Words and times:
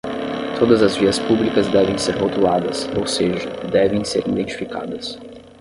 Todas 0.57 0.81
as 0.81 0.97
vias 0.97 1.19
públicas 1.19 1.67
devem 1.67 1.95
ser 1.95 2.17
rotuladas, 2.17 2.89
ou 2.97 3.05
seja, 3.05 3.51
devem 3.71 4.03
ser 4.03 4.27
identificadas. 4.27 5.19